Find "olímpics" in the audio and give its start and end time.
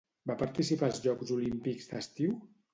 1.37-1.95